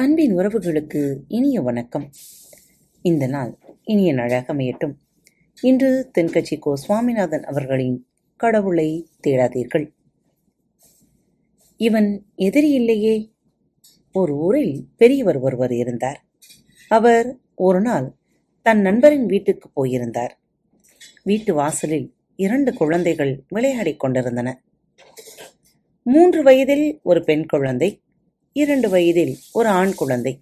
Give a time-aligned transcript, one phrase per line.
[0.00, 2.10] அன்பின் உறவுகளுக்கு இனிய வணக்கம்.
[3.02, 4.94] இந்த நாள் இனிய நாளாக அமையட்டும்.
[5.60, 9.92] இன்று தென்கட்சி கோ சுவாமிநாதன் அவர்களின் கடவுளை தேடாதீர்கள்.
[11.76, 13.30] இவன் எதிரி இல்லையே.
[14.12, 16.24] ஒரு ஊரில் பெரியவர் ஒருவர் இருந்தார்.
[16.88, 18.14] அவர் ஒரு நாள்
[18.62, 20.40] தன் நண்பரின் வீட்டுக்கு போயிருந்தார்.
[21.22, 24.62] வீட்டு வாசலில் இரண்டு குழந்தைகள் விளையாடிக் கொண்டிருந்தன.
[26.02, 28.02] மூன்று வயதில் ஒரு பெண் குழந்தை
[28.52, 30.40] இரண்டு வயதில் ஒரு ஆண் குழந்தை.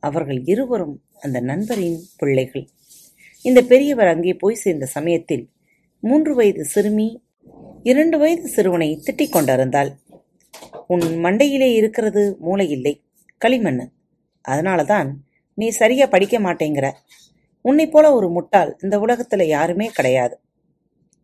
[0.00, 2.68] அவர்கள் இருவரும் அந்த நண்பரின் பிள்ளைகள்.
[3.42, 5.50] இந்த பெரியவர் அங்கே போய் சேர்ந்த சமயத்தில்
[6.00, 7.22] மூன்று வயது சிறுமி
[7.82, 9.98] இரண்டு வயது சிறுவனை திட்டிக் கொண்டிருந்தாள்.
[10.86, 13.04] உன் மண்டையிலே இருக்கிறது மூளை இல்லை
[13.38, 13.90] அதனால
[14.48, 15.12] அதனாலதான்
[15.54, 16.92] நீ சரியா படிக்க மாட்டேங்கிற.
[17.60, 20.40] உன்னை போல ஒரு முட்டாள் இந்த உலகத்துல யாருமே கிடையாது.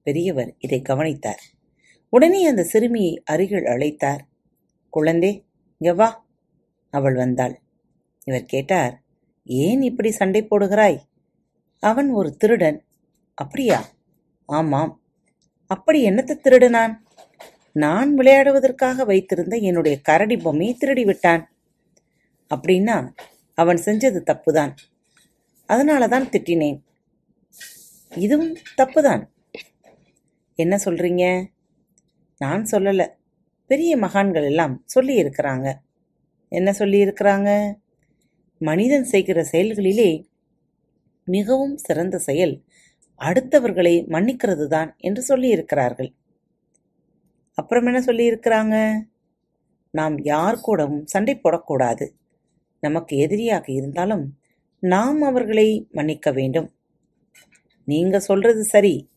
[0.02, 1.40] பெரியவர் இதை கவனித்தார்.
[2.08, 4.20] உடனே அந்த சிறுமியை அருகில் அழைத்தார்.
[4.90, 5.45] குழந்தே
[5.78, 6.26] இங்க வா.
[6.90, 7.60] அவள் வந்தாள்.
[8.24, 9.02] இவர் கேட்டார்
[9.44, 10.98] ஏன் இப்படி சண்டை போடுகிறாய்?
[11.80, 12.84] அவன் ஒரு திருடன்.
[13.34, 13.88] அப்படியா?
[14.46, 15.00] ஆமாம்.
[15.66, 16.96] அப்படி என்னத்தை திருடினான்?
[17.72, 21.52] நான் விளையாடுவதற்காக வைத்திருந்த என்னுடைய கரடி பொம்மையை திருடி விட்டான்.
[22.54, 23.12] அப்படின்னா
[23.54, 24.74] அவன் செஞ்சது தப்புதான்.
[25.66, 26.82] அதனால தான் திட்டினேன்.
[28.16, 29.26] இதுவும் தப்புதான்.
[30.54, 31.46] என்ன சொல்றீங்க?
[32.38, 33.14] நான் சொல்லலை.
[33.66, 35.84] பெரிய மகான்கள் எல்லாம் சொல்லி இருக்கிறாங்க
[36.48, 37.74] என்ன சொல்லியிருக்கிறாங்க?
[38.58, 40.26] மனிதன் செய்கிற செயல்களிலே
[41.24, 42.62] மிகவும் சிறந்த செயல்
[43.20, 46.14] அடுத்தவர்களை மன்னிக்கிறது தான் என்று சொல்லியிருக்கிறார்கள்.
[47.58, 49.02] அப்புறம் என்ன சொல்லியிருக்கிறாங்க?
[49.90, 52.06] நாம் யார் கூடவும் சண்டை போடக்கூடாது.
[52.80, 54.38] நமக்கு எதிரியாக இருந்தாலும்
[54.82, 56.68] நாம் அவர்களை மன்னிக்க வேண்டும்.
[57.84, 59.10] நீங்க சொல்றது சரி.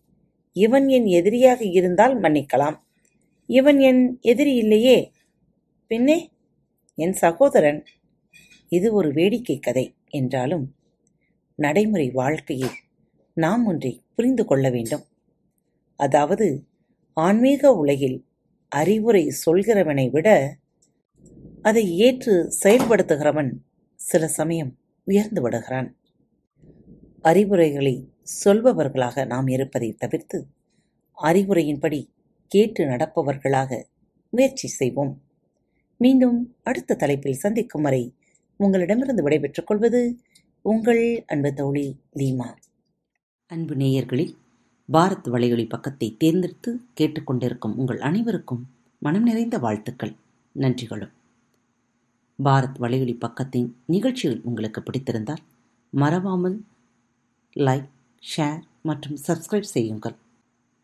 [0.56, 2.78] இவன் என் எதிரியாக இருந்தால் மன்னிக்கலாம்.
[3.50, 4.98] இவன் என் எதிரி இல்லையே.
[5.92, 6.18] பின்னே
[6.98, 7.80] என் சகோதரன்
[8.72, 10.66] இது ஒரு வேடிக்கை கதை என்றாலும்
[11.60, 12.76] நடைமுறை வாழ்க்கையில்
[13.38, 15.06] நாம் ஒன்றை புரிந்து கொள்ள வேண்டும்.
[16.00, 16.48] அதாவது
[17.18, 18.18] ஆன்மீக உலகில்
[18.72, 20.28] அறிவுரை சொல்கிறவனை விட
[21.62, 23.52] அதை ஏற்று செயல்படுத்துகிறவன்
[24.00, 24.72] சில சமயம்
[25.08, 25.90] உயர்ந்து விடுகிறான்.
[27.22, 27.96] அறிவுரைகளை
[28.44, 30.38] சொல்பவர்களாக நாம் இருப்பதை தவிர்த்து
[31.18, 32.00] அறிவுரையின்படி
[32.50, 33.84] கேட்டு நடப்பவர்களாக
[34.30, 35.14] முயற்சி செய்வோம்.
[35.98, 38.04] மீண்டும் அடுத்த தலைப்பில் சந்திக்கும் வரை
[38.58, 40.02] உங்களிடமிருந்து விடைபெற்றுக் கொள்வது
[40.62, 42.50] உங்கள் அன்பு தோழி லீமா.
[43.48, 44.34] அன்பு நேயர்களில்
[44.94, 48.64] பாரத் வலையொலி பக்கத்தை தேர்ந்தெடுத்து கேட்டுக்கொண்டிருக்கும் உங்கள் அனைவருக்கும்
[49.00, 50.16] மனம் நிறைந்த வாழ்த்துக்கள்
[50.56, 51.14] நன்றிகளும்.
[52.44, 55.44] பாரத் வலையொலி பக்கத்தின் நிகழ்ச்சிகள் உங்களுக்கு பிடித்திருந்தால்
[55.90, 56.58] மறவாமல்
[57.56, 57.90] லைக்
[58.24, 60.16] ஷேர் மற்றும் சப்ஸ்கிரைப் செய்யுங்கள்.